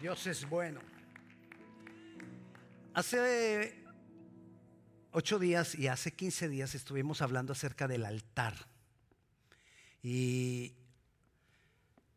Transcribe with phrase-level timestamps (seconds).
[0.00, 0.80] Dios es bueno.
[2.94, 3.84] Hace
[5.12, 8.54] ocho días y hace 15 días estuvimos hablando acerca del altar.
[10.02, 10.72] Y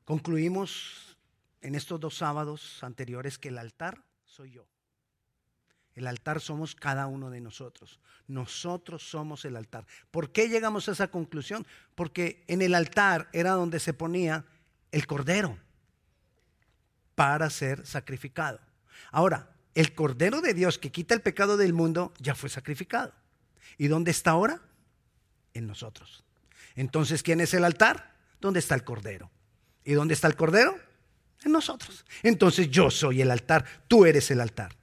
[0.06, 1.18] concluimos
[1.60, 4.66] en estos dos sábados anteriores que el altar soy yo.
[5.94, 8.00] El altar somos cada uno de nosotros.
[8.28, 9.86] Nosotros somos el altar.
[10.10, 11.68] ¿Por qué llegamos a esa conclusión?
[11.96, 14.46] Porque en el altar era donde se ponía
[14.92, 15.60] el cordero
[17.16, 18.60] para ser sacrificado.
[19.12, 23.14] Ahora, el cordero de Dios que quita el pecado del mundo ya fue sacrificado.
[23.78, 24.62] ¿Y dónde está ahora?
[25.54, 26.24] En nosotros.
[26.76, 28.14] Entonces, ¿quién es el altar?
[28.40, 29.32] ¿Dónde está el cordero?
[29.84, 30.78] ¿Y dónde está el cordero?
[31.44, 32.06] En nosotros.
[32.22, 34.76] Entonces yo soy el altar, tú eres el altar.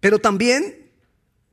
[0.00, 0.90] Pero también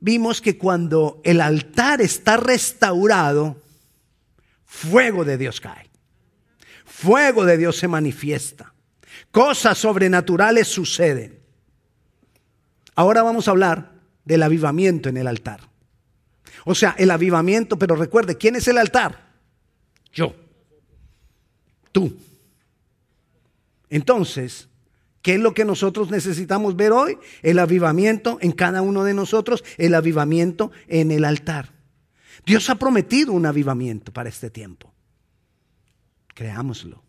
[0.00, 3.62] vimos que cuando el altar está restaurado,
[4.64, 5.88] fuego de Dios cae.
[6.84, 8.72] Fuego de Dios se manifiesta.
[9.30, 11.38] Cosas sobrenaturales suceden.
[12.94, 13.92] Ahora vamos a hablar
[14.24, 15.60] del avivamiento en el altar.
[16.64, 19.32] O sea, el avivamiento, pero recuerde, ¿quién es el altar?
[20.12, 20.34] Yo.
[21.92, 22.16] Tú.
[23.88, 24.68] Entonces,
[25.22, 27.18] ¿qué es lo que nosotros necesitamos ver hoy?
[27.42, 31.72] El avivamiento en cada uno de nosotros, el avivamiento en el altar.
[32.44, 34.92] Dios ha prometido un avivamiento para este tiempo.
[36.34, 37.07] Creámoslo.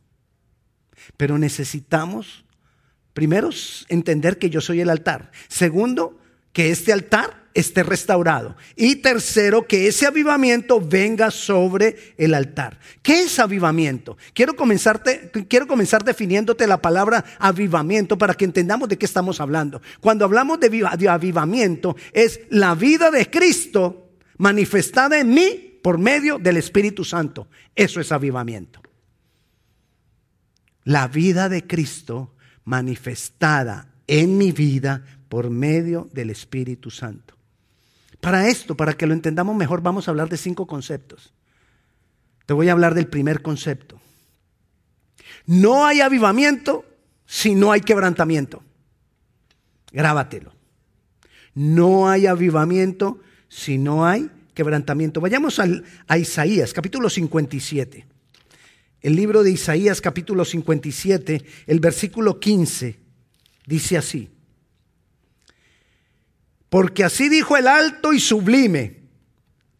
[1.17, 2.45] Pero necesitamos,
[3.13, 3.49] primero,
[3.87, 5.31] entender que yo soy el altar.
[5.47, 6.19] Segundo,
[6.53, 8.55] que este altar esté restaurado.
[8.75, 12.79] Y tercero, que ese avivamiento venga sobre el altar.
[13.01, 14.17] ¿Qué es avivamiento?
[14.33, 19.81] Quiero, comenzarte, quiero comenzar definiéndote la palabra avivamiento para que entendamos de qué estamos hablando.
[19.99, 26.37] Cuando hablamos de, de avivamiento, es la vida de Cristo manifestada en mí por medio
[26.39, 27.47] del Espíritu Santo.
[27.75, 28.81] Eso es avivamiento
[30.89, 37.35] la vida de Cristo manifestada en mi vida por medio del Espíritu Santo.
[38.19, 41.31] Para esto, para que lo entendamos mejor, vamos a hablar de cinco conceptos.
[42.47, 44.01] Te voy a hablar del primer concepto.
[45.45, 46.83] No hay avivamiento
[47.27, 48.63] si no hay quebrantamiento.
[49.91, 50.53] Grábatelo.
[51.53, 55.21] No hay avivamiento si no hay quebrantamiento.
[55.21, 55.61] Vayamos
[56.07, 58.07] a Isaías, capítulo 57
[59.01, 62.99] el libro de Isaías capítulo 57, el versículo 15,
[63.65, 64.29] dice así.
[66.69, 68.99] Porque así dijo el alto y sublime.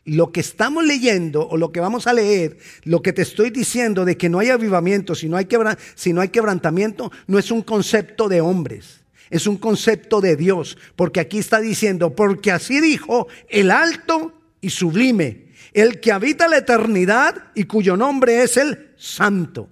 [0.05, 4.05] Lo que estamos leyendo o lo que vamos a leer, lo que te estoy diciendo
[4.05, 5.47] de que no hay avivamiento, si no hay,
[5.93, 10.77] si no hay quebrantamiento, no es un concepto de hombres, es un concepto de Dios.
[10.95, 16.57] Porque aquí está diciendo, porque así dijo el alto y sublime el que habita la
[16.57, 19.69] eternidad y cuyo nombre es el Santo.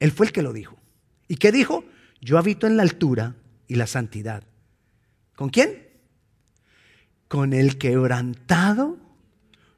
[0.00, 0.78] Él fue el que lo dijo.
[1.26, 1.84] ¿Y qué dijo?
[2.20, 3.34] Yo habito en la altura
[3.66, 4.42] y la santidad.
[5.36, 5.88] ¿Con quién?
[7.28, 8.98] Con el quebrantado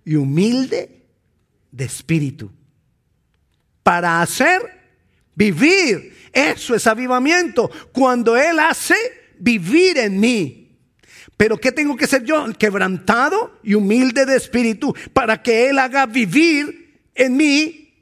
[0.05, 1.07] y humilde
[1.73, 2.51] de espíritu.
[3.83, 4.61] Para hacer
[5.35, 6.17] vivir.
[6.33, 7.71] Eso es avivamiento.
[7.93, 8.95] Cuando Él hace
[9.39, 10.70] vivir en mí.
[11.41, 12.53] Pero ¿qué tengo que ser yo?
[12.59, 17.95] Quebrantado y humilde de espíritu para que Él haga vivir en mí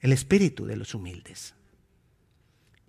[0.00, 1.54] el espíritu de los humildes.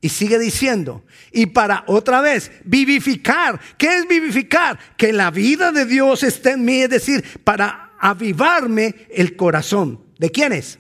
[0.01, 3.61] Y sigue diciendo, y para otra vez, vivificar.
[3.77, 4.79] ¿Qué es vivificar?
[4.97, 10.07] Que la vida de Dios esté en mí, es decir, para avivarme el corazón.
[10.17, 10.79] ¿De quiénes?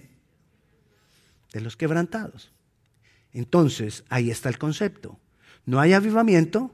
[1.53, 2.51] De los quebrantados.
[3.31, 5.19] Entonces, ahí está el concepto.
[5.67, 6.73] No hay avivamiento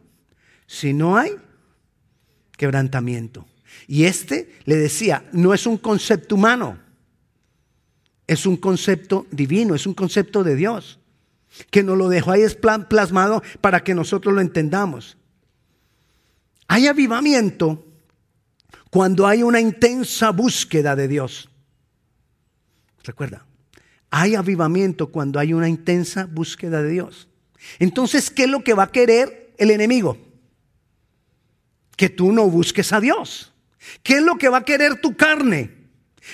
[0.68, 1.35] si no hay
[2.61, 3.47] quebrantamiento.
[3.88, 6.77] Y este le decía, no es un concepto humano,
[8.27, 10.99] es un concepto divino, es un concepto de Dios,
[11.72, 12.44] que nos lo dejó ahí
[12.88, 15.17] plasmado para que nosotros lo entendamos.
[16.67, 17.83] Hay avivamiento
[18.91, 21.49] cuando hay una intensa búsqueda de Dios.
[23.03, 23.43] Recuerda,
[24.11, 27.28] hay avivamiento cuando hay una intensa búsqueda de Dios.
[27.79, 30.30] Entonces, ¿qué es lo que va a querer el enemigo?
[32.02, 33.53] Que tú no busques a Dios.
[34.02, 35.70] ¿Qué es lo que va a querer tu carne?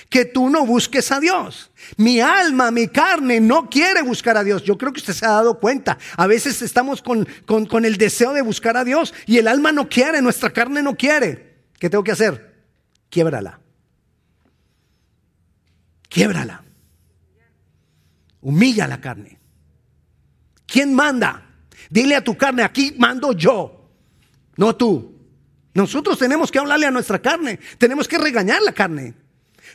[0.08, 1.72] Que tú no busques a Dios.
[1.98, 4.64] Mi alma, mi carne no quiere buscar a Dios.
[4.64, 5.98] Yo creo que usted se ha dado cuenta.
[6.16, 9.90] A veces estamos con, con, el deseo de buscar a Dios y el alma no
[9.90, 11.58] quiere, nuestra carne no quiere.
[11.78, 12.64] ¿Qué tengo que hacer?
[13.10, 13.60] Quiebrala.
[16.08, 16.64] Quiebrala.
[18.40, 19.38] Humilla la carne.
[20.66, 21.44] ¿Quién manda?
[21.90, 23.92] Dile a tu carne, aquí mando yo,
[24.56, 25.17] no tú.
[25.77, 29.13] Nosotros tenemos que hablarle a nuestra carne, tenemos que regañar la carne,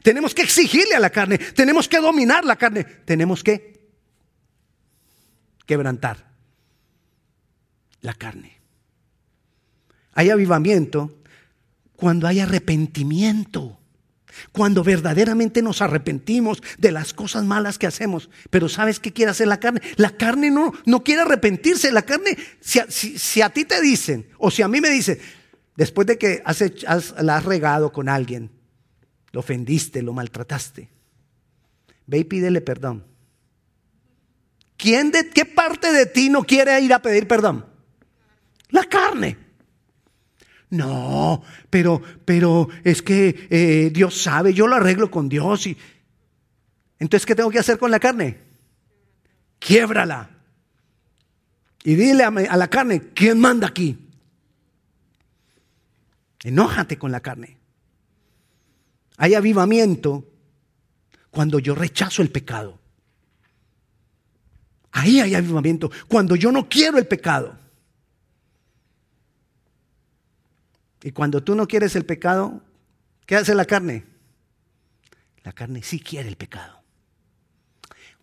[0.03, 3.79] tenemos que exigirle a la carne, tenemos que dominar la carne, tenemos que
[5.65, 6.33] quebrantar.
[8.01, 8.59] La carne.
[10.15, 11.23] Hay avivamiento
[11.95, 13.79] cuando hay arrepentimiento.
[14.51, 18.29] Cuando verdaderamente nos arrepentimos de las cosas malas que hacemos.
[18.51, 19.81] Pero ¿sabes qué quiere hacer la carne?
[19.95, 21.93] La carne no, no quiere arrepentirse.
[21.93, 25.21] La carne, si a, ti te dicen, o si a mí me dicen,
[25.77, 28.51] después de que has, la has regado con alguien,
[29.33, 30.89] lo ofendiste, lo maltrataste,
[32.07, 33.05] ve y pídele perdón.
[34.77, 37.65] ¿Quién de qué parte de ti no quiere ir a pedir perdón?
[38.71, 39.39] La carne.
[40.71, 45.67] No, pero, pero es que eh, Dios sabe, yo lo arreglo con Dios.
[45.67, 45.77] Y...
[46.99, 48.39] Entonces, ¿qué tengo que hacer con la carne?
[49.59, 50.31] Quiébrala.
[51.85, 54.02] Y dile a la carne, ¿quién manda aquí?
[56.43, 57.59] Enójate con la carne.
[59.17, 60.29] Hay avivamiento
[61.31, 62.81] cuando yo rechazo el pecado.
[64.91, 65.91] Ahí hay avivamiento.
[66.09, 67.59] Cuando yo no quiero el pecado.
[71.03, 72.63] Y cuando tú no quieres el pecado,
[73.27, 74.05] ¿qué hace la carne?
[75.43, 76.83] La carne sí quiere el pecado.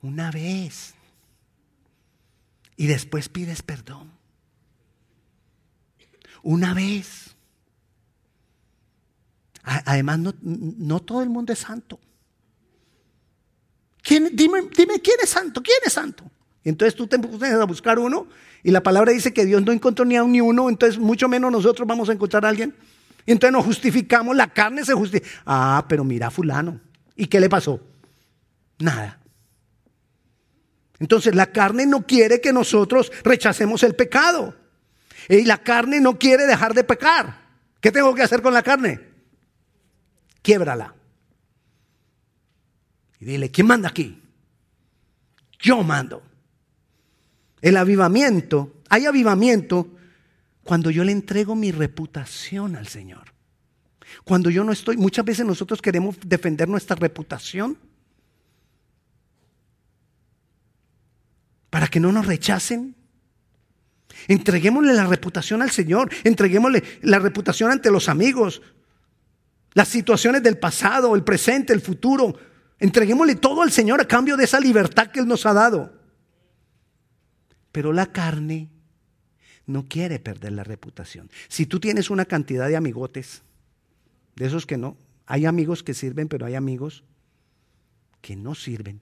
[0.01, 0.93] Una vez.
[2.77, 4.11] Y después pides perdón.
[6.41, 7.35] Una vez.
[9.63, 11.99] Además, no, todo el mundo es santo.
[14.07, 16.23] dime, dime quién es santo, quién es santo.
[16.63, 18.27] Entonces tú te pones a buscar uno
[18.63, 21.27] y la palabra dice que Dios no encontró ni a un ni uno, entonces mucho
[21.27, 22.75] menos nosotros vamos a encontrar a alguien.
[23.25, 25.41] Entonces nos justificamos, la carne se justifica.
[25.45, 26.79] Ah, pero mira fulano.
[27.15, 27.79] ¿Y qué le pasó?
[28.79, 29.19] Nada.
[30.99, 34.55] Entonces la carne no quiere que nosotros rechacemos el pecado.
[35.27, 37.49] Y la carne no quiere dejar de pecar.
[37.79, 39.08] ¿Qué tengo que hacer con la carne?
[40.49, 40.95] Quiebrala.
[43.19, 44.19] Y dile, ¿quién manda aquí?
[45.59, 46.23] Yo mando.
[47.61, 49.95] El avivamiento, hay avivamiento
[50.63, 53.31] cuando yo le entrego mi reputación al Señor.
[54.23, 57.77] Cuando yo no estoy, muchas veces nosotros queremos defender nuestra reputación
[61.69, 62.95] para que no nos rechacen.
[64.27, 68.63] Entreguémosle la reputación al Señor, entreguémosle la reputación ante los amigos,
[69.73, 72.35] las situaciones del pasado, el presente, el futuro.
[72.79, 75.93] Entreguémosle todo al Señor a cambio de esa libertad que Él nos ha dado.
[77.71, 78.69] Pero la carne
[79.65, 81.29] no quiere perder la reputación.
[81.47, 83.43] Si tú tienes una cantidad de amigotes,
[84.35, 87.03] de esos que no, hay amigos que sirven, pero hay amigos
[88.21, 89.01] que no sirven.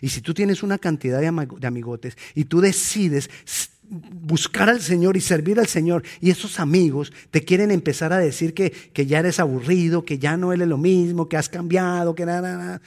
[0.00, 1.26] Y si tú tienes una cantidad de,
[1.66, 3.28] amigotes y tú decides
[3.88, 8.54] buscar al Señor y servir al Señor y esos amigos te quieren empezar a decir
[8.54, 12.24] que, que ya eres aburrido, que ya no eres lo mismo, que has cambiado, que
[12.24, 12.82] nada, nada.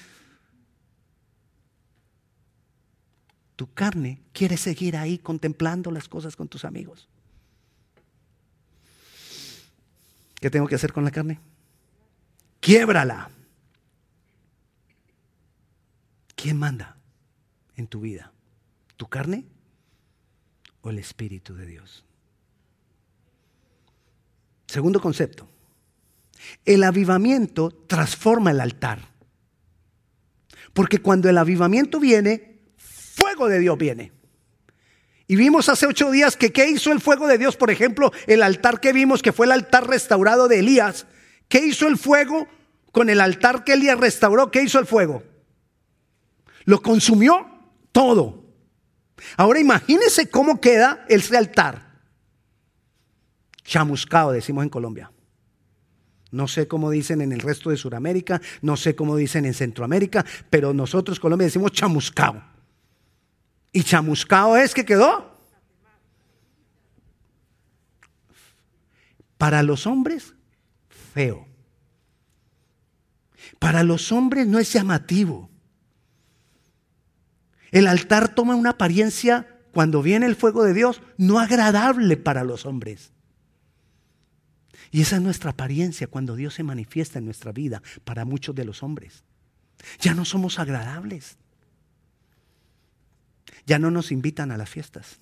[3.56, 7.08] Tu carne quiere seguir ahí contemplando las cosas con tus amigos.
[10.42, 11.40] ¿Qué tengo que hacer con la carne?
[12.60, 13.30] Quiébrala.
[16.36, 16.98] ¿Quién manda
[17.78, 18.34] en tu vida?
[18.98, 19.46] ¿Tu carne
[20.90, 22.06] el Espíritu de Dios?
[24.68, 25.48] Segundo concepto.
[26.66, 29.00] El avivamiento transforma el altar.
[30.74, 34.12] Porque cuando el avivamiento viene, fuego de Dios viene.
[35.28, 38.44] Y vimos hace ocho días que qué hizo el fuego de Dios, por ejemplo, el
[38.44, 41.08] altar que vimos que fue el altar restaurado de Elías.
[41.48, 42.48] ¿Qué hizo el fuego
[42.92, 44.52] con el altar que Elías restauró?
[44.52, 45.24] ¿Qué hizo el fuego?
[46.66, 47.48] Lo consumió
[47.92, 48.45] todo.
[49.38, 51.86] Ahora imagínense cómo queda ese altar.
[53.64, 55.12] Chamuscado, decimos en Colombia.
[56.32, 60.26] No sé cómo dicen en el resto de Sudamérica, no sé cómo dicen en Centroamérica,
[60.50, 62.44] pero nosotros Colombia decimos chamuscado.
[63.72, 65.34] Y chamuscado es que quedó.
[69.38, 70.34] Para los hombres,
[71.14, 71.48] feo.
[73.60, 75.50] Para los hombres no es llamativo.
[77.76, 82.66] El altar toma una apariencia, cuando viene el fuego de Dios, no agradable para los
[82.66, 83.12] hombres.
[84.92, 88.64] Y esa es nuestra apariencia cuando Dios se manifiesta en nuestra vida para muchos de
[88.64, 89.26] los hombres.
[90.00, 91.36] Ya no somos agradables.
[93.66, 95.18] Ya no nos invitan a las fiestas.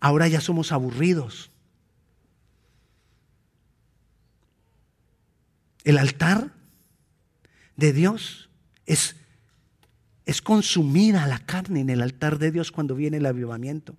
[0.00, 1.50] Ahora ya somos aburridos.
[5.84, 6.54] El altar
[7.76, 8.48] de Dios
[8.86, 9.19] es,
[10.30, 13.96] es consumida la carne en el altar de Dios cuando viene el avivamiento.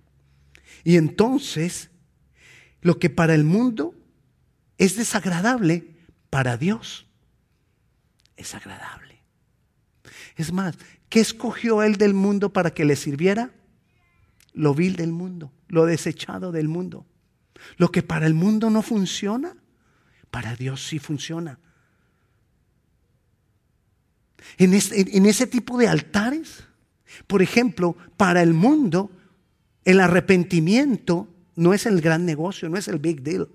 [0.84, 1.90] Y entonces,
[2.80, 3.94] lo que para el mundo
[4.78, 5.94] es desagradable,
[6.30, 7.06] para Dios
[8.36, 9.18] es agradable.
[10.36, 10.76] Es más,
[11.08, 13.50] ¿Qué escogió él del mundo para que le sirviera?
[14.54, 17.06] lo vil del mundo, lo desechado del mundo.
[17.76, 19.56] Lo que para el mundo no funciona,
[20.30, 21.58] para Dios sí funciona.
[24.58, 26.64] En, ese tipo de altares,
[27.26, 29.10] por ejemplo, para el mundo,
[29.84, 33.48] el arrepentimiento no es el gran negocio, no es el big deal.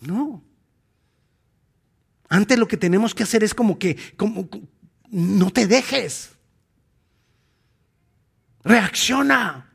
[0.00, 0.42] No.
[2.28, 4.48] Antes lo que tenemos que hacer es como que, como,
[5.10, 6.30] no te dejes.
[8.64, 9.72] Reacciona.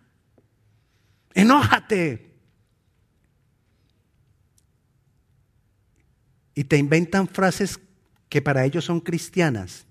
[1.34, 2.36] Enójate.
[6.56, 7.80] Y te inventan frases
[8.30, 9.86] que para ellos son cristianas.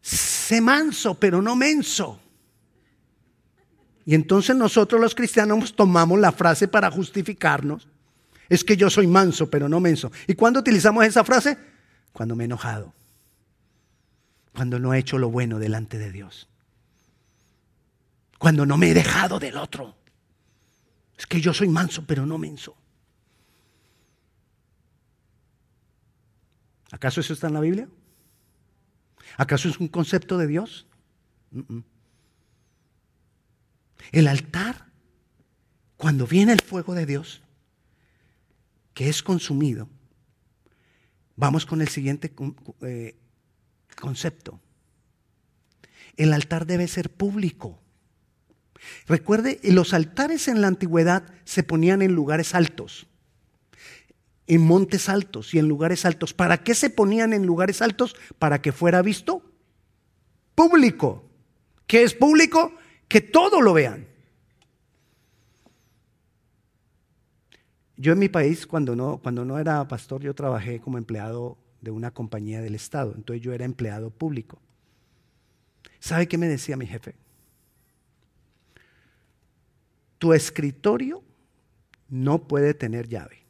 [0.00, 2.20] Sé manso, pero no menso.
[4.04, 7.88] Y entonces nosotros los cristianos tomamos la frase para justificarnos.
[8.48, 10.10] Es que yo soy manso, pero no menso.
[10.26, 11.56] ¿Y cuándo utilizamos esa frase?
[12.12, 12.92] Cuando me he enojado.
[14.52, 16.48] Cuando no he hecho lo bueno delante de Dios.
[18.38, 19.96] Cuando no me he dejado del otro.
[21.16, 22.76] Es que yo soy manso, pero no menso.
[26.92, 27.88] ¿Acaso eso está en la Biblia?
[29.36, 30.86] ¿Acaso es un concepto de Dios?
[34.12, 34.86] El altar,
[35.96, 37.42] cuando viene el fuego de Dios,
[38.92, 39.88] que es consumido,
[41.34, 42.30] vamos con el siguiente
[42.82, 43.16] eh,
[43.98, 44.60] concepto.
[46.18, 47.80] El altar debe ser público.
[49.06, 53.06] Recuerde, los altares en la antigüedad se ponían en lugares altos,
[54.46, 56.34] en montes altos y en lugares altos.
[56.34, 58.16] ¿Para qué se ponían en lugares altos?
[58.38, 59.42] Para que fuera visto
[60.54, 61.24] público.
[61.86, 62.72] ¿Qué es público?
[63.12, 64.06] que todo lo vean.
[67.98, 71.90] Yo en mi país, cuando no, cuando no era pastor, yo trabajé como empleado de
[71.90, 74.58] una compañía del Estado, entonces yo era empleado público.
[76.00, 77.14] ¿Sabe qué me decía mi jefe?
[80.16, 81.22] Tu escritorio
[82.08, 83.41] no puede tener llave,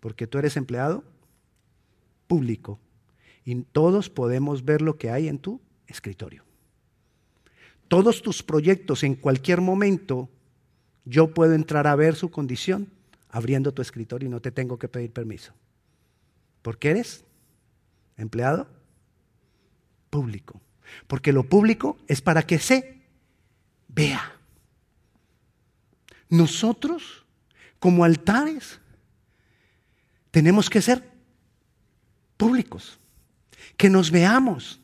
[0.00, 1.04] porque tú eres empleado
[2.26, 2.78] público
[3.44, 6.44] y todos podemos ver lo que hay en tu escritorio
[7.90, 10.28] todos tus proyectos en cualquier momento,
[11.04, 12.88] yo puedo entrar a ver su condición
[13.30, 15.52] abriendo tu escritorio y no te tengo que pedir permiso.
[16.62, 17.24] ¿Por qué eres
[18.16, 18.68] empleado
[20.10, 20.60] público.
[21.06, 23.02] Porque lo público es para que se
[23.88, 24.36] vea.
[26.28, 27.24] Nosotros,
[27.78, 28.79] como altares,
[30.30, 31.02] tenemos que ser
[32.36, 32.98] públicos,
[33.76, 34.80] que nos veamos,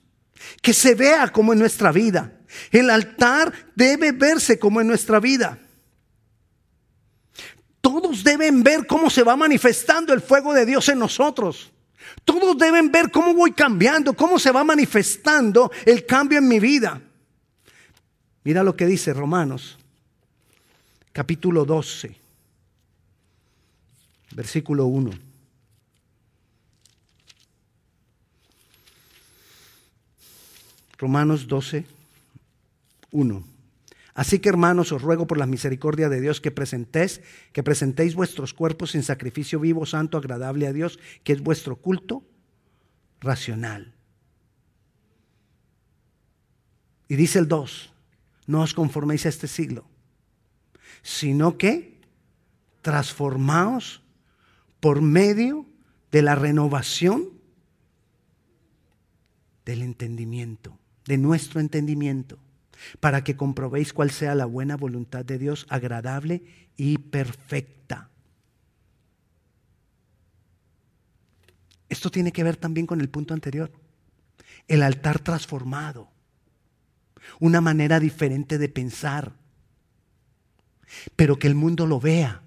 [0.61, 2.33] que se vea como en nuestra vida.
[2.71, 5.59] El altar debe verse como en nuestra vida.
[7.81, 11.73] Todos deben ver cómo se va manifestando el fuego de Dios en nosotros.
[12.25, 17.01] Todos deben ver cómo voy cambiando, cómo se va manifestando el cambio en mi vida.
[18.43, 19.79] Mira lo que dice Romanos,
[21.13, 22.17] capítulo 12,
[24.33, 25.26] versículo 1.
[30.99, 31.85] Romanos 12,
[33.11, 33.45] 1.
[34.15, 37.21] Así que hermanos, os ruego por la misericordia de Dios que presentéis,
[37.53, 42.25] que presentéis vuestros cuerpos en sacrificio vivo, santo, agradable a Dios, que es vuestro culto
[43.21, 43.93] racional.
[47.09, 47.93] Y dice el 2,
[48.47, 49.85] no os conforméis a este siglo,
[51.03, 52.01] sino que
[52.81, 54.03] transformaos
[54.81, 55.67] por medio
[56.11, 57.31] de la renovación
[59.65, 62.39] del entendimiento, de nuestro entendimiento
[63.01, 66.43] para que comprobéis cuál sea la buena voluntad de Dios, agradable
[66.77, 68.11] y perfecta.
[71.89, 73.73] Esto tiene que ver también con el punto anterior.
[74.69, 76.11] El altar transformado.
[77.39, 79.33] Una manera diferente de pensar.
[81.15, 82.43] Pero que el mundo lo vea.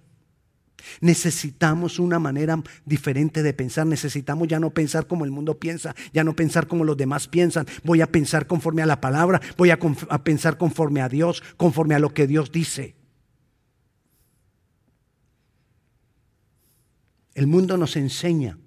[1.02, 3.88] Necesitamos una manera diferente de pensar.
[3.88, 7.66] Necesitamos ya no pensar como el mundo piensa, ya no pensar como los demás piensan.
[7.84, 9.80] Voy a pensar conforme a la palabra, voy a,
[10.24, 12.96] pensar conforme a Dios, conforme a lo que Dios dice.
[17.34, 18.58] El mundo nos enseña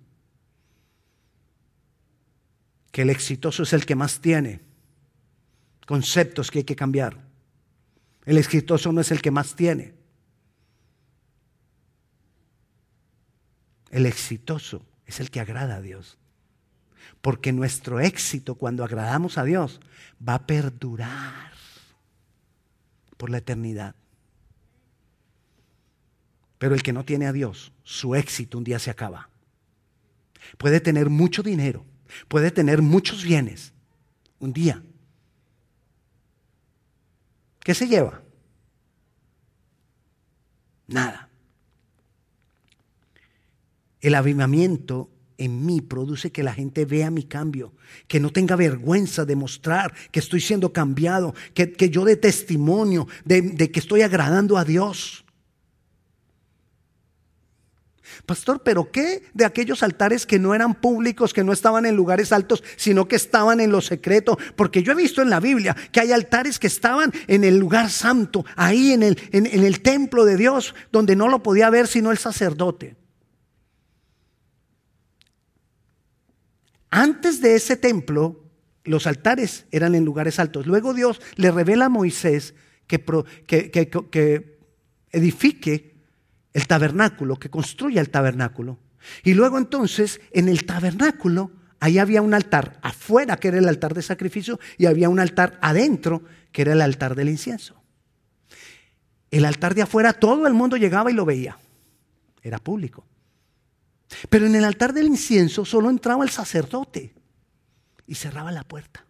[2.90, 4.60] que el exitoso es el que más tiene.
[5.86, 7.18] Conceptos que hay que cambiar.
[8.24, 10.01] El exitoso no es el que más tiene.
[13.92, 16.18] El exitoso es el que agrada a Dios.
[17.20, 19.80] Porque nuestro éxito cuando agradamos a Dios
[20.26, 21.52] va a perdurar
[23.16, 23.94] por la eternidad.
[26.58, 29.30] Pero el que no tiene a Dios, su éxito un día se acaba.
[30.58, 31.84] Puede tener mucho dinero,
[32.26, 33.72] puede tener muchos bienes.
[34.40, 34.82] Un día
[37.64, 38.22] ¿Qué se lleva?
[40.88, 41.28] Nada.
[44.02, 47.72] El avivamiento en mí produce que la gente vea mi cambio,
[48.08, 53.42] que no tenga vergüenza de mostrar que estoy siendo cambiado, que, yo dé testimonio de,
[53.42, 55.24] de que estoy agradando a Dios.
[58.26, 62.30] Pastor, pero ¿qué de aquellos altares que no eran públicos, que no estaban en lugares
[62.32, 64.38] altos, sino que estaban en lo secreto?
[64.54, 67.90] Porque yo he visto en la Biblia que hay altares que estaban en el lugar
[67.90, 71.86] santo, ahí en el, en, en el templo de Dios, donde no lo podía ver
[71.86, 73.01] sino el sacerdote.
[76.94, 78.44] Antes de ese templo,
[78.84, 80.66] los altares eran en lugares altos.
[80.66, 82.54] Luego Dios le revela a Moisés
[82.86, 83.02] que,
[83.46, 84.58] que,
[85.10, 85.94] edifique
[86.52, 88.78] el tabernáculo, que construya el tabernáculo.
[89.24, 93.94] Y luego entonces en el tabernáculo, ahí había un altar afuera, que era el altar
[93.94, 96.22] de sacrificio, y había un altar adentro,
[96.52, 97.82] que era el altar del incienso.
[99.30, 101.56] El altar de afuera, todo el mundo llegaba y lo veía.
[102.42, 103.06] Era público.
[104.28, 107.14] Pero en el altar del incienso solo entraba el sacerdote
[108.06, 109.04] y cerraba la puerta.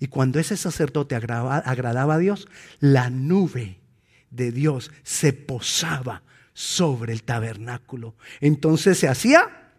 [0.00, 2.48] Y cuando ese sacerdote agradaba, a Dios,
[2.80, 3.78] la nube
[4.30, 8.14] de Dios se posaba sobre el tabernáculo.
[8.40, 9.70] Entonces se hacía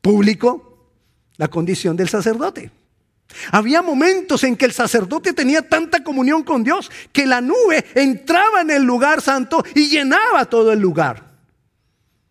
[0.00, 0.90] público
[1.36, 2.70] la condición del sacerdote.
[3.52, 8.60] Había momentos en que el sacerdote tenía tanta comunión con Dios que la nube entraba
[8.60, 11.29] en el lugar santo y llenaba todo el lugar.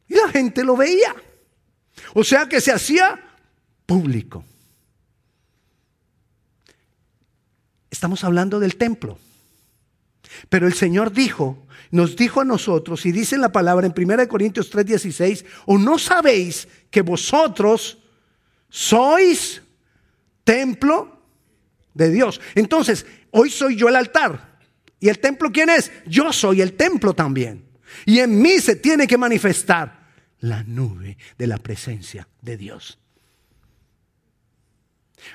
[0.09, 1.15] Y la gente lo veía.
[2.13, 3.19] O sea que se hacía
[3.85, 4.43] público.
[7.89, 9.17] Estamos hablando del templo.
[10.49, 14.27] Pero el Señor dijo, nos dijo a nosotros, y dice en la palabra en 1
[14.27, 17.97] Corintios 3:16, o no sabéis que vosotros
[18.69, 19.61] sois
[20.43, 21.19] templo
[21.93, 22.39] de Dios.
[22.55, 24.59] Entonces, hoy soy yo el altar.
[24.99, 25.91] ¿Y el templo quién es?
[26.05, 27.65] Yo soy el templo también.
[28.05, 29.98] Y en mí se tiene que manifestar
[30.39, 32.99] la nube de la presencia de Dios.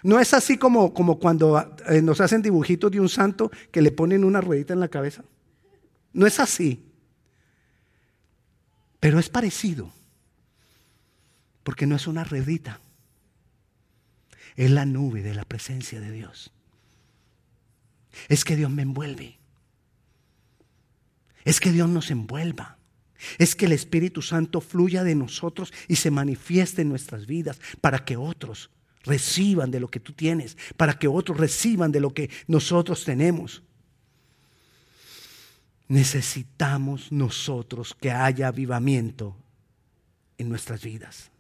[0.03, 3.93] No es así como, como cuando eh, nos hacen dibujitos de un santo que le
[3.93, 5.25] ponen una ruedita en la cabeza.
[6.13, 6.85] No es así.
[9.01, 9.93] Pero es parecido.
[11.63, 12.81] Porque no es una ruedita.
[14.57, 16.51] Es la nube de la presencia de Dios.
[18.29, 19.39] Es que Dios me envuelve.
[21.45, 22.79] Es que Dios nos envuelva.
[23.39, 28.05] Es que el Espíritu Santo fluya de nosotros y se manifieste en nuestras vidas para
[28.05, 28.71] que otros
[29.05, 33.63] reciban de lo que tú tienes, para que otros reciban de lo que nosotros tenemos.
[35.89, 39.37] Necesitamos nosotros que haya avivamiento
[40.39, 41.31] en nuestras vidas.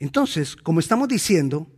[0.00, 1.68] Entonces, como estamos diciendo,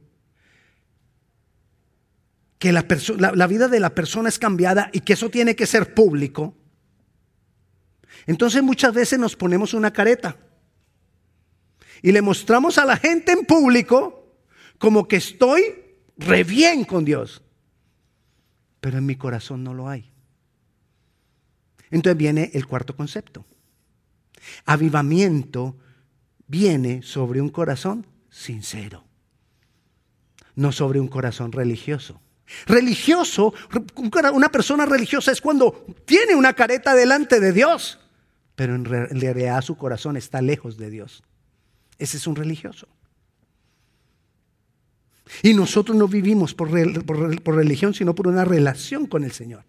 [2.58, 2.86] que la,
[3.34, 6.54] la, vida de la persona es cambiada y que eso tiene que ser público,
[8.26, 10.36] entonces muchas veces nos ponemos una careta
[12.02, 14.26] y le mostramos a la gente en público
[14.78, 15.62] como que estoy
[16.16, 17.42] re bien con Dios,
[18.80, 20.10] pero en mi corazón no lo hay.
[21.90, 23.44] Entonces viene el cuarto concepto.
[24.64, 25.76] Avivamiento
[26.46, 29.04] viene sobre un corazón sincero,
[30.54, 32.20] no sobre un corazón religioso.
[32.66, 33.54] Religioso,
[34.32, 37.98] una persona religiosa es cuando tiene una careta delante de Dios,
[38.56, 41.22] pero en realidad su corazón está lejos de Dios.
[41.98, 42.88] Ese es un religioso.
[45.42, 49.62] Y nosotros no vivimos por, religión, sino por una relación con el Señor.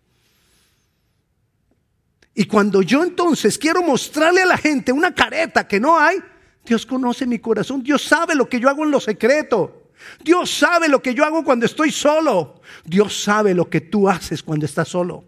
[2.33, 6.19] Y cuando yo entonces quiero mostrarle a la gente una careta que no hay,
[6.63, 9.91] Dios conoce mi corazón, Dios sabe lo que yo hago en lo secreto.
[10.23, 12.61] Dios sabe lo que yo hago cuando estoy solo.
[12.85, 15.25] Dios sabe lo que tú haces cuando estás solo.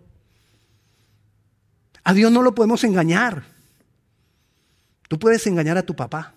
[2.09, 3.43] A Dios no lo podemos engañar.
[5.07, 6.33] Tú puedes engañar a tu papá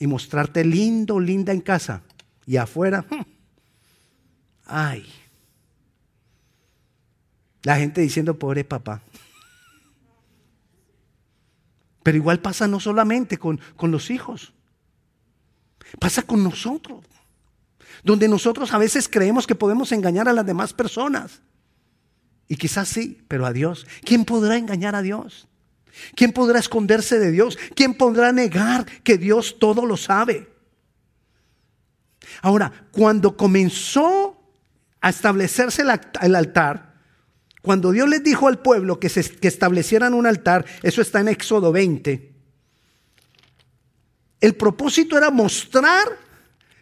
[0.00, 2.02] y mostrarte lindo, linda en casa
[2.46, 3.06] y afuera.
[4.66, 5.06] Ay.
[7.62, 9.02] La gente diciendo, pobre papá.
[12.02, 14.52] Pero igual pasa no solamente con, con los hijos.
[16.00, 17.04] Pasa con nosotros.
[18.02, 21.40] Donde nosotros a veces creemos que podemos engañar a las demás personas.
[22.48, 23.86] Y quizás sí, pero a Dios.
[24.04, 25.48] ¿Quién podrá engañar a Dios?
[26.14, 27.58] ¿Quién podrá esconderse de Dios?
[27.74, 30.48] ¿Quién podrá negar que Dios todo lo sabe?
[32.42, 34.40] Ahora, cuando comenzó
[35.00, 36.94] a establecerse el altar,
[37.62, 41.72] cuando Dios les dijo al pueblo que, se, establecieran un altar, eso está en Éxodo
[41.72, 42.32] 20,
[44.40, 46.06] el propósito era mostrar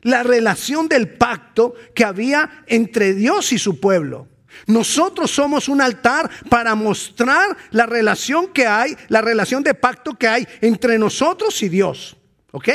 [0.02, 4.28] la relación del pacto que había entre Dios y su pueblo.
[4.66, 10.28] Nosotros somos un altar para mostrar la relación que hay, la relación de pacto que
[10.28, 12.16] hay entre nosotros y Dios.
[12.52, 12.68] ¿Ok?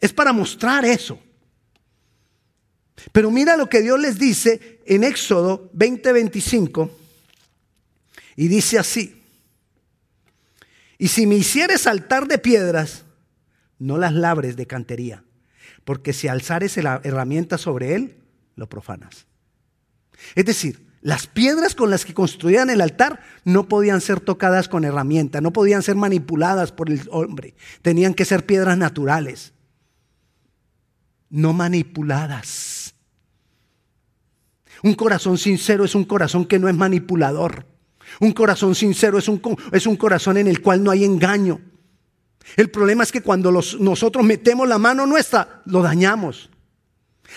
[0.00, 1.18] Es para mostrar eso.
[3.12, 6.90] Pero mira lo que Dios les dice en Éxodo 20:25.
[8.36, 9.18] Y dice así,
[10.98, 13.04] y si me hicieres altar de piedras,
[13.78, 15.24] no las labres de cantería,
[15.84, 18.16] porque si alzares la herramienta sobre él,
[18.56, 19.27] lo profanas.
[20.34, 24.84] Es decir, las piedras con las que construían el altar no podían ser tocadas con
[24.84, 29.52] herramienta, no podían ser manipuladas por el hombre, tenían que ser piedras naturales,
[31.30, 32.94] no manipuladas.
[34.82, 37.66] Un corazón sincero es un corazón que no es manipulador.
[38.20, 39.40] Un corazón sincero es un,
[39.72, 41.60] es un corazón en el cual no hay engaño.
[42.56, 46.50] El problema es que cuando nosotros metemos la mano nuestra, lo dañamos.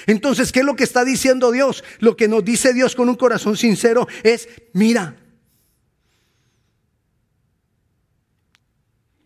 [0.07, 1.83] Entonces, ¿qué es lo que está diciendo Dios?
[1.99, 5.15] Lo que nos dice Dios con un corazón sincero es, mira,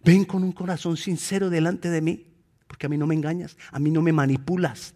[0.03, 2.27] ven con un corazón sincero delante de mí,
[2.67, 4.93] porque a mí no me engañas, a mí no me manipulas.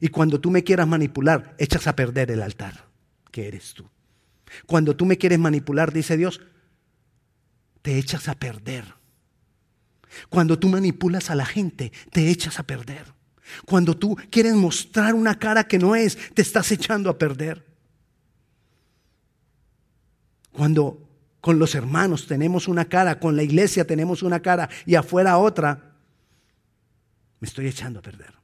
[0.00, 2.88] Y cuando tú me quieras manipular, echas a perder el altar,
[3.30, 3.88] que eres tú.
[4.66, 6.40] Cuando tú me quieres manipular, dice Dios,
[7.82, 8.94] te echas a perder.
[10.28, 13.14] Cuando tú manipulas a la gente, te echas a perder.
[13.66, 17.64] Cuando tú quieres mostrar una cara que no es, te estás echando a perder.
[20.52, 21.08] Cuando
[21.40, 25.96] con los hermanos tenemos una cara, con la iglesia tenemos una cara y afuera otra,
[27.40, 28.34] me estoy echando a perder.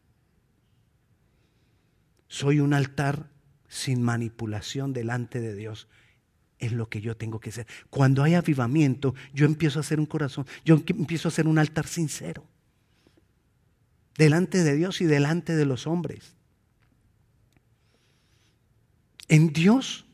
[2.27, 3.31] Soy un altar
[3.69, 5.89] sin manipulación delante de Dios.
[6.59, 7.67] Es lo que yo tengo que ser.
[7.91, 11.87] Cuando hay avivamiento, yo empiezo a hacer un corazón, yo empiezo a hacer un altar
[11.87, 12.45] sincero.
[14.19, 16.35] Delante de Dios y delante de los hombres.
[19.29, 20.05] En Dios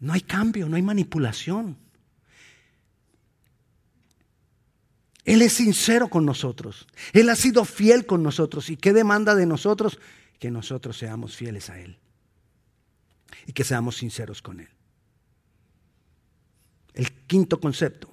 [0.00, 1.76] no hay cambio, no hay manipulación.
[5.24, 6.88] Él es sincero con nosotros.
[7.12, 8.70] Él ha sido fiel con nosotros.
[8.70, 10.00] ¿Y qué demanda de nosotros?
[10.40, 11.98] que nosotros seamos fieles a Él
[13.46, 14.70] y que seamos sinceros con Él.
[16.94, 18.09] El quinto concepto.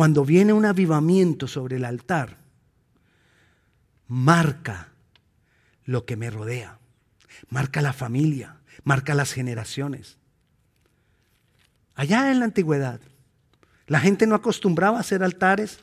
[0.00, 2.38] Cuando viene un avivamiento sobre el altar,
[4.08, 4.88] marca
[5.84, 6.78] lo que me rodea,
[7.50, 10.16] marca la familia, marca las generaciones.
[11.94, 12.98] Allá en la antigüedad,
[13.88, 15.80] la gente no acostumbraba a hacer altares.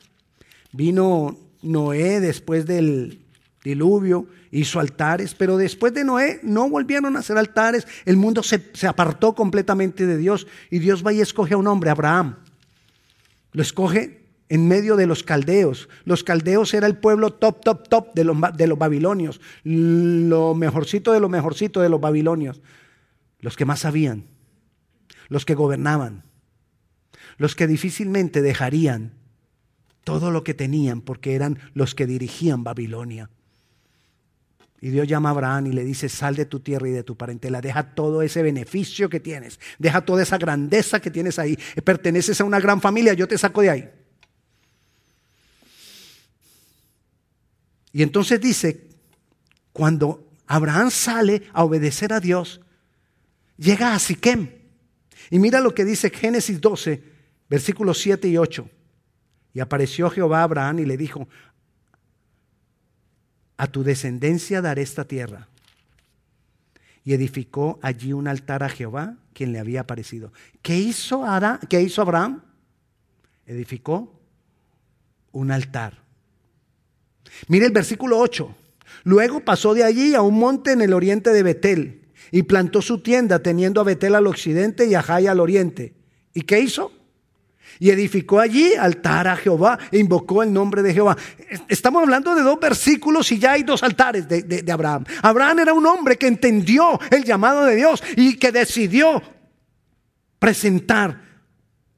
[0.72, 3.24] Vino Noé después del
[3.62, 8.64] diluvio, hizo altares, pero después de Noé no volvieron a hacer altares, el mundo se,
[8.88, 12.47] apartó completamente de Dios y Dios va y escoge a un hombre, Abraham.
[13.58, 15.88] Lo escoge en medio de los caldeos.
[16.04, 21.12] Los caldeos era el pueblo top, top, top de los, de los babilonios, lo mejorcito
[21.12, 22.62] de lo mejorcito de los babilonios,
[23.40, 24.26] los que más sabían,
[25.28, 26.22] los que gobernaban,
[27.36, 29.14] los que difícilmente dejarían
[30.04, 33.28] todo lo que tenían porque eran los que dirigían Babilonia.
[34.80, 37.16] Y Dios llama a Abraham y le dice, sal de tu tierra y de tu
[37.16, 42.40] parentela, deja todo ese beneficio que tienes, deja toda esa grandeza que tienes ahí, perteneces
[42.40, 43.90] a una gran familia, yo te saco de ahí.
[47.92, 48.86] Y entonces dice,
[49.72, 52.60] cuando Abraham sale a obedecer a Dios,
[53.56, 54.50] llega a Siquem.
[55.30, 57.02] Y mira lo que dice Génesis 12,
[57.48, 58.70] versículos 7 y 8.
[59.54, 61.28] Y apareció Jehová a Abraham y le dijo,
[63.58, 65.48] a tu descendencia daré esta tierra.
[67.04, 70.32] Y edificó allí un altar a Jehová, quien le había aparecido.
[70.62, 71.24] ¿Qué hizo,
[71.68, 72.42] ¿Qué hizo Abraham?
[73.46, 74.20] Edificó
[75.32, 75.98] un altar.
[77.48, 78.54] Mire el versículo 8.
[79.04, 83.00] Luego pasó de allí a un monte en el oriente de Betel y plantó su
[83.00, 85.94] tienda teniendo a Betel al occidente y a Jai al oriente.
[86.32, 86.92] ¿Y qué hizo?
[87.78, 91.16] Y edificó allí altar a Jehová e invocó el nombre de Jehová.
[91.68, 95.04] Estamos hablando de dos versículos y ya hay dos altares de, Abraham.
[95.22, 99.22] Abraham era un hombre que entendió el llamado de Dios y que decidió
[100.38, 101.22] presentar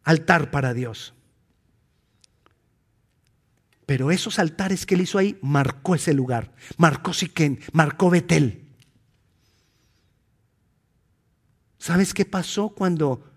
[0.04, 1.14] altar para Dios.
[3.86, 8.68] Pero esos altares que él hizo ahí marcó ese lugar, marcó Siquén, marcó Betel.
[11.78, 13.29] ¿Sabes qué pasó cuando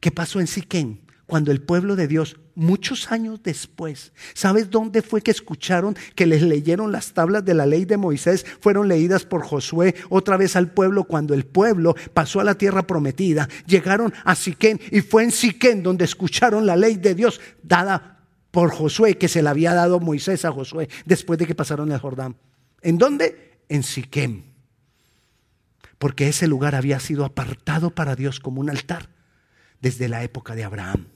[0.00, 1.02] ¿Qué pasó en Siquén?
[1.26, 6.42] Cuando el pueblo de Dios, muchos años después, ¿sabes dónde fue que escucharon que les
[6.42, 8.44] leyeron las tablas de la ley de Moisés?
[8.60, 12.84] Fueron leídas por Josué otra vez al pueblo cuando el pueblo pasó a la tierra
[12.84, 13.48] prometida.
[13.66, 18.72] Llegaron a Siquén y fue en Siquén donde escucharon la ley de Dios dada por
[18.72, 22.36] Josué que se le había dado Moisés a Josué después de que pasaron el Jordán.
[22.82, 23.60] ¿En dónde?
[23.68, 24.42] En Siquem.
[25.98, 29.19] Porque ese lugar había sido apartado para Dios como un altar
[29.80, 31.06] desde la época de Abraham.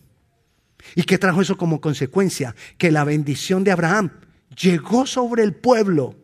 [0.94, 2.54] ¿Y qué trajo eso como consecuencia?
[2.78, 4.10] Que la bendición de Abraham
[4.56, 6.16] llegó sobre el pueblo.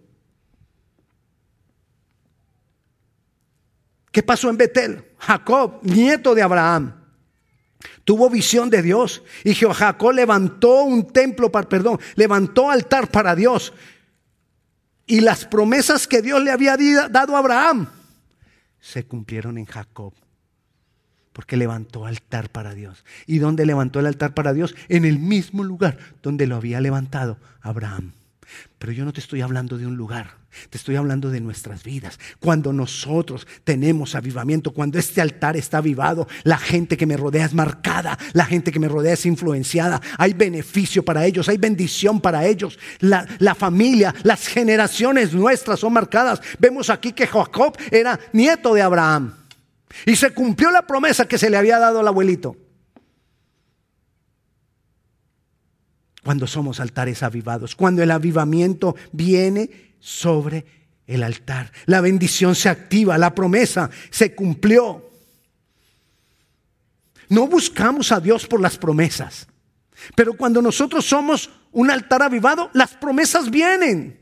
[4.12, 5.04] ¿Qué pasó en Betel?
[5.18, 6.94] Jacob, nieto de Abraham,
[8.04, 13.72] tuvo visión de Dios y Jacob levantó un templo, para, perdón, levantó altar para Dios.
[15.06, 16.76] Y las promesas que Dios le había
[17.08, 17.88] dado a Abraham
[18.80, 20.14] se cumplieron en Jacob.
[21.32, 23.04] Porque levantó altar para Dios.
[23.26, 24.74] ¿Y dónde levantó el altar para Dios?
[24.88, 28.12] En el mismo lugar donde lo había levantado Abraham.
[28.78, 30.38] Pero yo no te estoy hablando de un lugar,
[30.70, 32.18] te estoy hablando de nuestras vidas.
[32.40, 37.54] Cuando nosotros tenemos avivamiento, cuando este altar está avivado, la gente que me rodea es
[37.54, 42.46] marcada, la gente que me rodea es influenciada, hay beneficio para ellos, hay bendición para
[42.46, 42.78] ellos.
[43.00, 46.40] La, la familia, las generaciones nuestras son marcadas.
[46.58, 49.39] Vemos aquí que Jacob era nieto de Abraham
[50.06, 52.56] y se cumplió la promesa que se le había dado al abuelito.
[56.22, 60.64] cuando somos altares avivados, cuando el avivamiento viene sobre
[61.06, 61.72] el altar.
[61.86, 65.10] La bendición se activa, la promesa se cumplió.
[67.28, 69.46] No buscamos a Dios por las promesas,
[70.14, 74.19] pero cuando nosotros somos un altar avivado, las promesas vienen.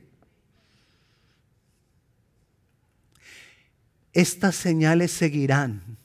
[4.19, 5.97] Estas señales seguirán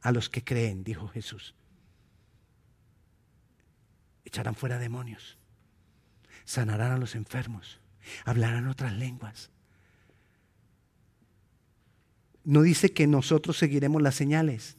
[0.00, 1.54] a los que creen, dijo Jesús
[4.32, 5.36] echarán fuera demonios,
[6.46, 7.78] sanarán a los enfermos,
[8.24, 9.50] hablarán otras lenguas.
[12.42, 14.78] No dice que nosotros seguiremos las señales,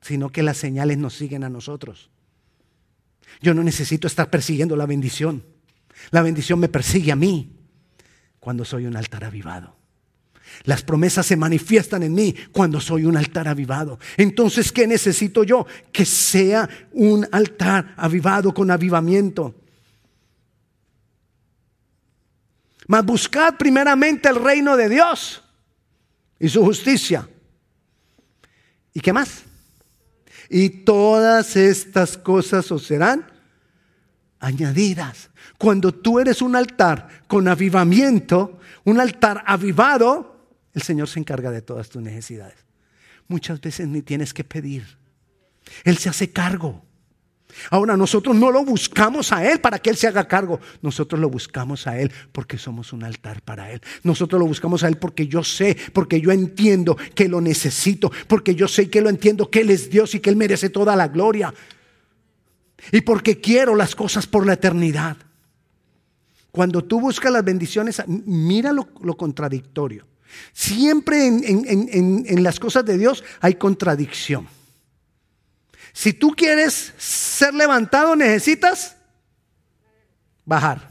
[0.00, 2.08] sino que las señales nos siguen a nosotros.
[3.42, 5.44] Yo no necesito estar persiguiendo la bendición.
[6.10, 7.54] La bendición me persigue a mí
[8.40, 9.83] cuando soy un altar avivado.
[10.62, 13.98] Las promesas se manifiestan en mí cuando soy un altar avivado.
[14.16, 15.66] Entonces, ¿qué necesito yo?
[15.92, 19.54] Que sea un altar avivado con avivamiento.
[22.86, 25.42] Mas buscad primeramente el reino de Dios
[26.38, 27.28] y su justicia.
[28.92, 29.42] ¿Y qué más?
[30.48, 33.26] Y todas estas cosas os serán
[34.38, 35.30] añadidas.
[35.58, 40.33] Cuando tú eres un altar con avivamiento, un altar avivado,
[40.74, 42.56] el Señor se encarga de todas tus necesidades.
[43.28, 44.98] Muchas veces ni tienes que pedir.
[45.84, 46.84] Él se hace cargo.
[47.70, 50.60] Ahora nosotros no lo buscamos a Él para que Él se haga cargo.
[50.82, 53.80] Nosotros lo buscamos a Él porque somos un altar para Él.
[54.02, 58.54] Nosotros lo buscamos a Él porque yo sé, porque yo entiendo que lo necesito, porque
[58.54, 61.08] yo sé que lo entiendo, que Él es Dios y que Él merece toda la
[61.08, 61.54] gloria.
[62.90, 65.16] Y porque quiero las cosas por la eternidad.
[66.50, 70.06] Cuando tú buscas las bendiciones, mira lo, lo contradictorio.
[70.52, 74.48] Siempre en, las cosas de Dios hay contradicción.
[75.92, 78.96] Si tú quieres ser levantado, necesitas
[80.44, 80.90] bajar.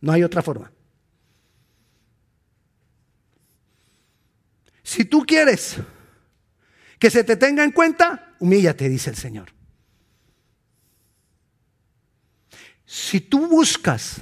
[0.00, 0.72] No hay otra forma.
[4.82, 5.76] Si tú quieres
[6.98, 9.52] que se te tenga en cuenta, humíllate, dice el Señor.
[12.84, 14.20] Si tú buscas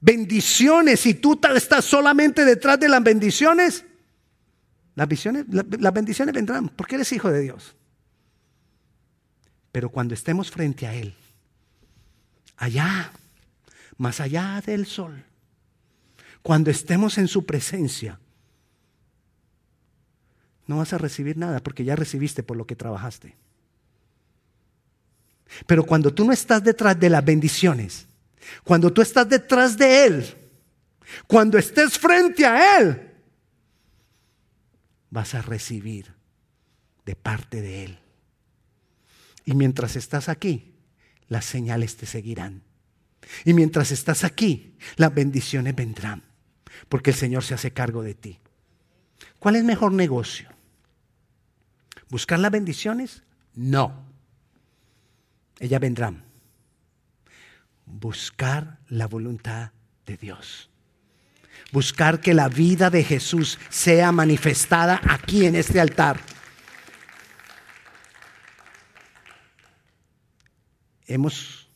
[0.00, 3.84] bendiciones y tú estás solamente detrás de las bendiciones,
[4.94, 5.08] las,
[5.78, 7.76] las bendiciones vendrán porque eres hijo de Dios.
[9.72, 11.14] Pero cuando estemos frente a Él,
[12.56, 13.12] allá,
[13.96, 15.24] más allá del sol,
[16.42, 18.18] cuando estemos en su presencia,
[20.66, 23.34] no vas a recibir nada porque ya recibiste por lo que trabajaste.
[25.66, 28.06] Pero cuando tú no estás detrás de las bendiciones,
[28.64, 30.36] cuando tú estás detrás de Él,
[31.26, 33.12] cuando estés frente a Él,
[35.10, 36.14] vas a recibir
[37.04, 37.98] de parte de Él.
[39.44, 40.74] Y mientras estás aquí,
[41.28, 42.62] las señales te seguirán.
[43.44, 46.22] Y mientras estás aquí, las bendiciones vendrán,
[46.88, 48.38] porque el Señor se hace cargo de ti.
[49.38, 50.48] ¿Cuál es mejor negocio?
[52.10, 53.22] ¿Buscar las bendiciones?
[53.54, 54.06] No.
[55.58, 56.27] Ellas vendrán
[57.88, 59.72] buscar la voluntad
[60.06, 60.70] de Dios.
[61.72, 66.20] Buscar que la vida de Jesús sea manifestada aquí en este altar.
[71.06, 71.68] Hemos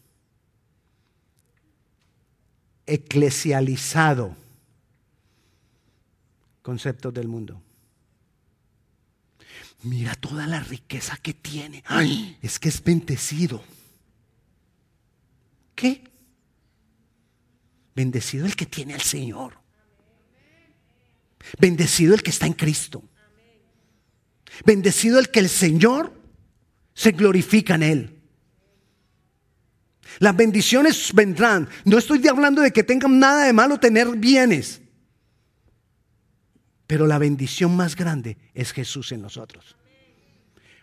[2.87, 4.37] eclesializado
[6.63, 7.61] conceptos del mundo.
[9.83, 11.83] Mira toda la riqueza que tiene.
[11.87, 13.63] Ay, es que es bendecido.
[17.95, 19.59] Bendecido el que tiene al Señor.
[21.59, 23.03] Bendecido el que está en Cristo.
[24.65, 26.13] Bendecido el que el Señor
[26.95, 28.19] se glorifica en él.
[30.19, 31.69] Las bendiciones vendrán.
[31.85, 34.81] No estoy hablando de que tengan nada de malo tener bienes.
[36.87, 39.77] Pero la bendición más grande es Jesús en nosotros.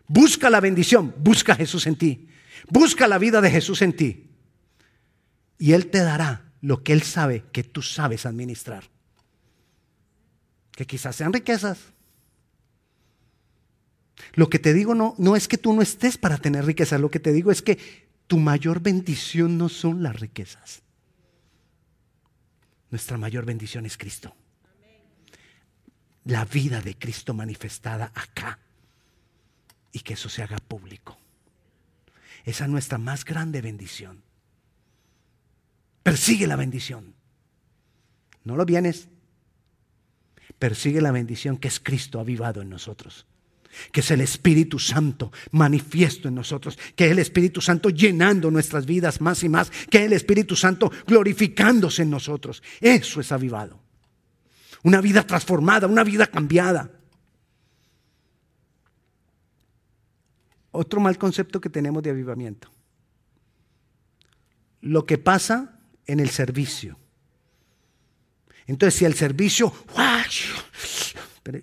[0.07, 2.27] Busca la bendición, busca Jesús en ti.
[2.67, 4.29] Busca la vida de Jesús en ti.
[5.60, 8.89] Y Él te dará lo que Él sabe que tú sabes administrar.
[10.72, 11.78] Que quizás sean riquezas.
[14.34, 17.12] Lo que te digo no, no es que tú no estés para tener riquezas, lo
[17.12, 17.78] que te digo es que
[18.28, 20.82] tu mayor bendición no son las riquezas.
[22.89, 24.36] Nuestra mayor bendición es Cristo.
[26.26, 28.60] La vida de Cristo manifestada acá.
[29.91, 31.17] Y que eso se haga público.
[32.45, 34.24] Esa es nuestra más grande bendición.
[36.03, 37.13] Persigue la bendición.
[38.43, 39.09] No lo vienes.
[40.57, 43.25] Persigue la bendición que es Cristo avivado en nosotros
[43.91, 48.85] que es el Espíritu Santo manifiesto en nosotros, que es el Espíritu Santo llenando nuestras
[48.85, 52.63] vidas más y más, que es el Espíritu Santo glorificándose en nosotros.
[52.81, 53.79] Eso es avivado.
[54.83, 56.91] Una vida transformada, una vida cambiada.
[60.71, 62.69] Otro mal concepto que tenemos de avivamiento.
[64.81, 65.79] Lo que pasa
[66.12, 66.98] en el servicio.
[68.67, 69.74] Entonces, si el servicio...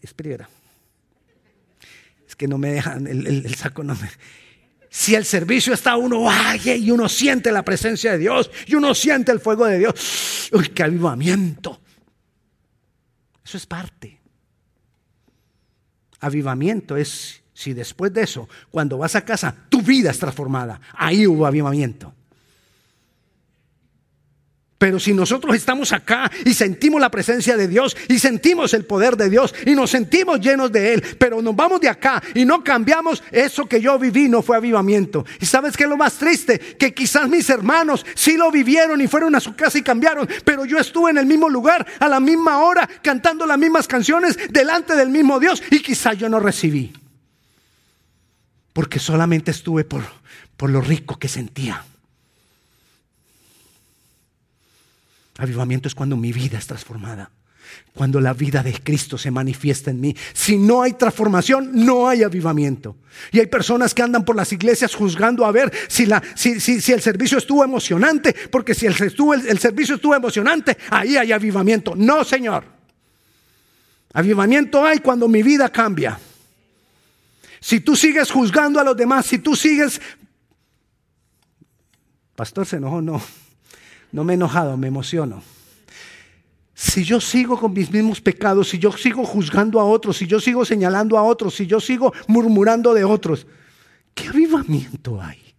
[0.02, 0.48] Espera,
[2.36, 4.10] que no me dejan, el, saco no me...
[4.90, 6.26] Si el servicio está uno,
[6.64, 10.68] y uno siente la presencia de Dios, y uno siente el fuego de Dios, uy,
[10.68, 11.80] qué avivamiento.
[13.44, 14.20] Eso es parte.
[16.20, 20.80] Avivamiento es si después de eso, cuando vas a casa, tu vida es transformada.
[20.94, 22.14] Ahí hubo avivamiento.
[24.78, 29.16] Pero si nosotros estamos acá y sentimos la presencia de Dios y sentimos el poder
[29.16, 32.62] de Dios y nos sentimos llenos de Él, pero nos vamos de acá y no
[32.62, 35.24] cambiamos, eso que yo viví no fue avivamiento.
[35.40, 36.58] ¿Y sabes qué es lo más triste?
[36.58, 40.66] Que quizás mis hermanos sí lo vivieron y fueron a su casa y cambiaron, pero
[40.66, 44.94] yo estuve en el mismo lugar, a la misma hora, cantando las mismas canciones, delante
[44.94, 46.92] del mismo Dios y quizás yo no recibí.
[48.74, 50.04] Porque solamente estuve por,
[50.58, 51.82] por lo rico que sentía.
[55.38, 57.30] Avivamiento es cuando mi vida es transformada.
[57.92, 60.16] Cuando la vida de Cristo se manifiesta en mí.
[60.32, 62.96] Si no hay transformación, no hay avivamiento.
[63.32, 66.92] Y hay personas que andan por las iglesias juzgando a ver si, la, si, si,
[66.92, 68.34] el servicio estuvo emocionante.
[68.50, 71.94] Porque si el, el servicio estuvo emocionante, ahí hay avivamiento.
[71.96, 72.64] No, Señor.
[74.12, 76.18] Avivamiento hay cuando mi vida cambia.
[77.60, 80.00] Si tú sigues juzgando a los demás, si tú sigues...
[82.34, 83.20] Pastor se enojó, no.
[84.12, 85.42] No me he enojado, me emociono.
[86.74, 90.40] Si yo sigo con mis mismos pecados, si yo sigo juzgando a otros, si yo
[90.40, 93.46] sigo señalando a otros, si yo sigo murmurando de otros,
[94.14, 95.54] ¿qué avivamiento hay?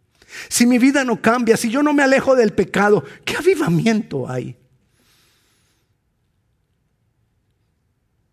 [0.47, 4.55] Si mi vida no cambia, si yo no me alejo del pecado, ¿qué avivamiento hay?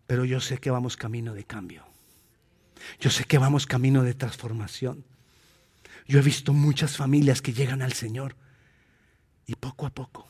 [0.05, 1.83] Pero yo sé que vamos camino de cambio.
[2.99, 5.03] Yo sé que vamos camino de transformación.
[6.07, 8.35] Yo he visto muchas familias que llegan al Señor
[9.47, 10.27] y poco a poco.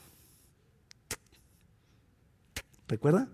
[2.88, 3.28] ¿Recuerda?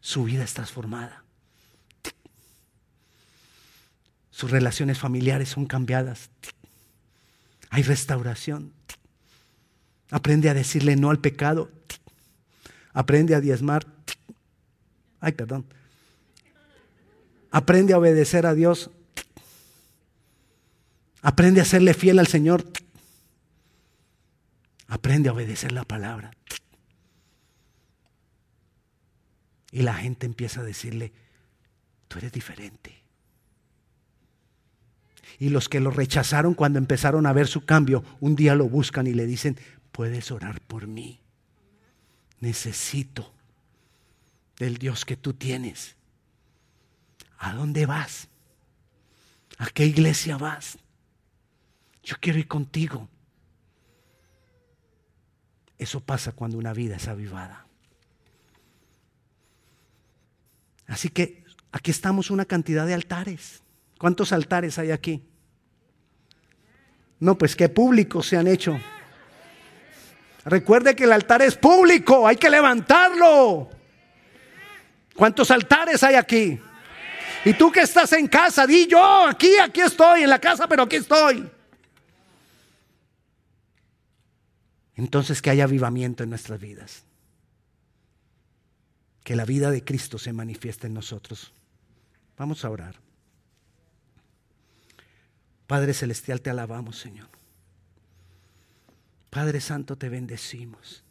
[0.00, 1.24] Su vida es transformada.
[4.30, 6.30] Sus relaciones familiares son cambiadas.
[7.70, 8.72] Hay restauración.
[10.10, 11.70] Aprende a decirle no al pecado.
[12.92, 13.86] Aprende a diezmar.
[15.20, 15.66] Ay, perdón.
[17.50, 18.90] Aprende a obedecer a Dios.
[21.20, 22.64] Aprende a serle fiel al Señor.
[24.88, 26.32] Aprende a obedecer la palabra.
[29.70, 31.12] Y la gente empieza a decirle,
[32.08, 33.02] tú eres diferente.
[35.38, 39.06] Y los que lo rechazaron cuando empezaron a ver su cambio, un día lo buscan
[39.06, 39.58] y le dicen,
[39.92, 41.20] puedes orar por mí.
[42.40, 43.32] Necesito
[44.56, 45.96] del Dios que tú tienes.
[47.38, 48.28] ¿A dónde vas?
[49.58, 50.78] ¿A qué iglesia vas?
[52.02, 53.08] Yo quiero ir contigo.
[55.78, 57.66] Eso pasa cuando una vida es avivada.
[60.86, 63.62] Así que aquí estamos una cantidad de altares.
[63.98, 65.22] ¿Cuántos altares hay aquí?
[67.20, 68.78] No, pues qué públicos se han hecho.
[70.44, 73.68] Recuerde que el altar es público, hay que levantarlo.
[75.14, 76.60] ¿Cuántos altares hay aquí?
[77.44, 80.84] Y tú que estás en casa, di yo, aquí, aquí estoy, en la casa, pero
[80.84, 81.48] aquí estoy.
[84.98, 87.04] Entonces que haya avivamiento en nuestras vidas.
[89.22, 91.52] Que la vida de Cristo se manifieste en nosotros.
[92.36, 92.96] Vamos a orar.
[95.68, 97.28] Padre Celestial, te alabamos, Señor.
[99.30, 101.04] Padre Santo, te bendecimos.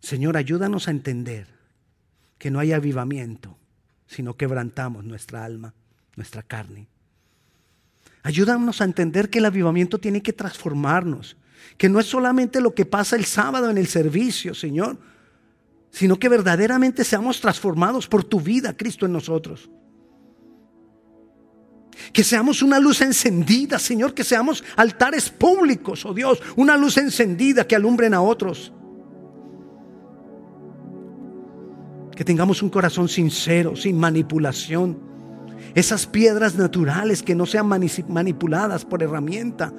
[0.00, 1.46] Señor, ayúdanos a entender
[2.38, 3.56] que no hay avivamiento,
[4.08, 5.74] sino quebrantamos nuestra alma,
[6.16, 6.88] nuestra carne.
[8.24, 11.36] Ayúdanos a entender que el avivamiento tiene que transformarnos,
[11.76, 14.98] que no es solamente lo que pasa el sábado en el servicio, Señor,
[15.90, 19.70] sino que verdaderamente seamos transformados por tu vida, Cristo, en nosotros.
[22.12, 27.66] Que seamos una luz encendida, Señor, que seamos altares públicos, oh Dios, una luz encendida
[27.66, 28.72] que alumbren a otros.
[32.16, 34.98] Que tengamos un corazón sincero, sin manipulación.
[35.74, 39.72] Esas piedras naturales que no sean manipuladas por herramienta.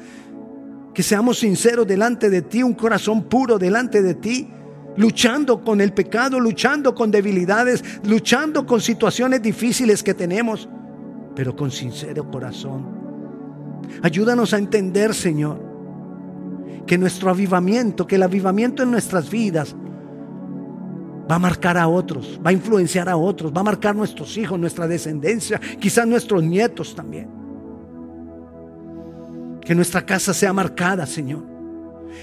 [0.93, 4.49] Que seamos sinceros delante de ti, un corazón puro delante de ti.
[4.95, 10.69] Luchando con el pecado, luchando con debilidades, luchando con situaciones difíciles que tenemos,
[11.35, 12.85] pero con sincero corazón.
[14.03, 15.59] Ayúdanos a entender, Señor,
[16.85, 19.75] que nuestro avivamiento, que el avivamiento en nuestras vidas
[21.29, 24.59] va a marcar a otros, va a influenciar a otros, va a marcar nuestros hijos,
[24.59, 27.42] nuestra descendencia, quizás nuestros nietos también.
[29.65, 31.43] Que nuestra casa sea marcada, Señor.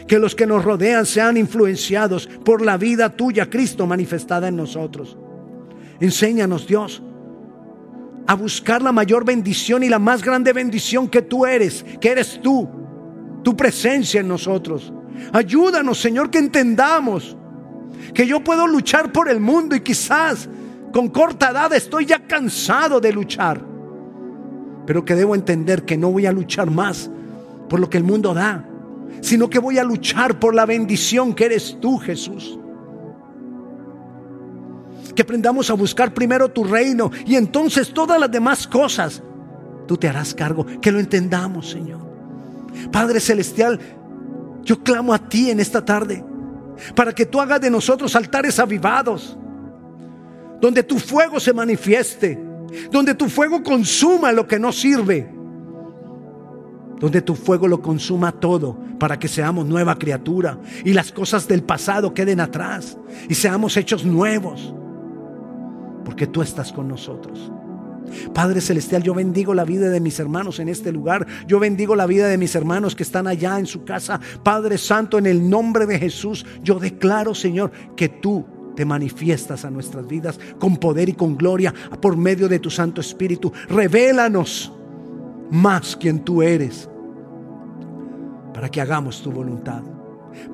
[0.07, 5.17] Que los que nos rodean sean influenciados por la vida tuya, Cristo, manifestada en nosotros.
[6.01, 7.03] Enséñanos, Dios,
[8.27, 12.41] a buscar la mayor bendición y la más grande bendición que tú eres, que eres
[12.41, 12.69] tú,
[13.43, 14.93] tu presencia en nosotros.
[15.33, 17.37] Ayúdanos, Señor, que entendamos
[18.15, 20.49] que yo puedo luchar por el mundo y quizás
[20.93, 23.61] con corta edad estoy ya cansado de luchar,
[24.87, 27.11] pero que debo entender que no voy a luchar más
[27.71, 28.69] por lo que el mundo da,
[29.21, 32.59] sino que voy a luchar por la bendición que eres tú, Jesús.
[35.15, 39.23] Que aprendamos a buscar primero tu reino y entonces todas las demás cosas
[39.87, 42.01] tú te harás cargo, que lo entendamos, Señor.
[42.91, 43.79] Padre Celestial,
[44.65, 46.25] yo clamo a ti en esta tarde
[46.97, 49.39] para que tú hagas de nosotros altares avivados,
[50.61, 52.37] donde tu fuego se manifieste,
[52.91, 55.40] donde tu fuego consuma lo que no sirve,
[57.01, 61.63] donde tu fuego lo consuma todo para que seamos nueva criatura y las cosas del
[61.63, 62.99] pasado queden atrás
[63.29, 64.75] y seamos hechos nuevos,
[66.05, 67.51] porque tú estás con nosotros.
[68.35, 71.27] Padre Celestial, yo bendigo la vida de mis hermanos en este lugar.
[71.47, 74.21] Yo bendigo la vida de mis hermanos que están allá en su casa.
[74.43, 78.45] Padre Santo, en el nombre de Jesús, yo declaro, Señor, que tú
[78.75, 83.01] te manifiestas a nuestras vidas con poder y con gloria por medio de tu Santo
[83.01, 83.53] Espíritu.
[83.69, 84.73] Revélanos
[85.51, 86.89] más quien tú eres
[88.55, 89.83] para que hagamos tu voluntad,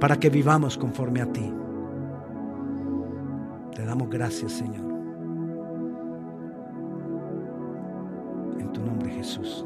[0.01, 1.53] para que vivamos conforme a ti.
[3.75, 4.87] Te damos gracias, Señor.
[9.17, 9.65] Jesús.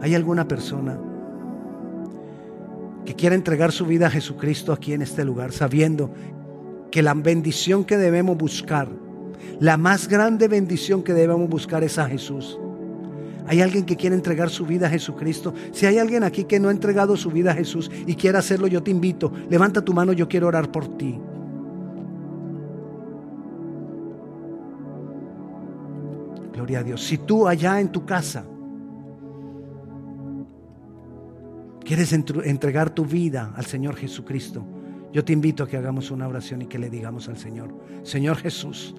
[0.00, 0.98] ¿Hay alguna persona
[3.04, 6.10] que quiera entregar su vida a Jesucristo aquí en este lugar, sabiendo
[6.90, 8.88] que la bendición que debemos buscar,
[9.60, 12.58] la más grande bendición que debemos buscar es a Jesús?
[13.46, 15.52] ¿Hay alguien que quiere entregar su vida a Jesucristo?
[15.72, 18.66] Si hay alguien aquí que no ha entregado su vida a Jesús y quiere hacerlo,
[18.66, 21.18] yo te invito, levanta tu mano, yo quiero orar por ti.
[26.54, 27.04] Gloria a Dios.
[27.04, 28.44] Si tú allá en tu casa
[31.84, 34.64] quieres entregar tu vida al Señor Jesucristo,
[35.12, 37.74] yo te invito a que hagamos una oración y que le digamos al Señor,
[38.04, 38.94] Señor Jesús,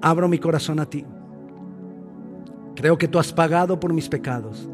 [0.00, 1.04] abro mi corazón a ti.
[2.78, 4.70] Creo que tú has pagado por mis pecados.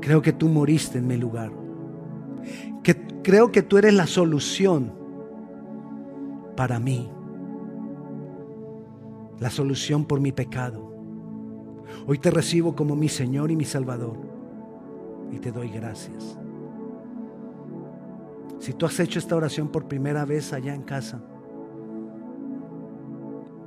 [0.00, 1.52] Creo que tú moriste en mi lugar.
[2.82, 4.90] Que creo que tú eres la solución
[6.56, 7.10] para mí.
[9.38, 10.94] La solución por mi pecado.
[12.06, 14.16] Hoy te recibo como mi Señor y mi Salvador
[15.30, 16.38] y te doy gracias.
[18.60, 21.20] Si tú has hecho esta oración por primera vez allá en casa,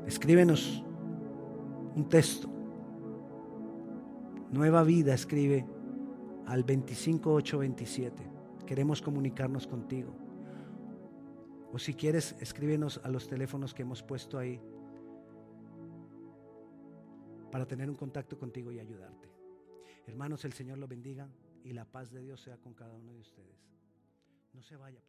[0.07, 0.83] escríbenos
[1.95, 2.49] un texto.
[4.51, 5.65] Nueva vida escribe
[6.45, 8.23] al 25827.
[8.65, 10.13] Queremos comunicarnos contigo.
[11.71, 14.61] O si quieres, escríbenos a los teléfonos que hemos puesto ahí
[17.51, 19.31] para tener un contacto contigo y ayudarte.
[20.05, 21.27] Hermanos, el Señor los bendiga
[21.63, 23.57] y la paz de Dios sea con cada uno de ustedes.
[24.53, 25.01] No se vaya.